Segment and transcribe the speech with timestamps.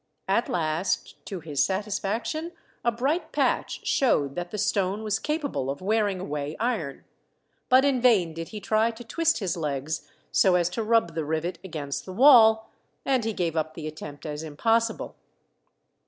[0.27, 2.53] At last, to his satisfaction,
[2.83, 7.03] a bright patch showed that the stone was capable of wearing away iron.
[7.69, 11.23] But in vain did he try to twist his legs so as to rub the
[11.23, 12.71] rivet against the wall,
[13.05, 15.15] and he gave up the attempt as impossible.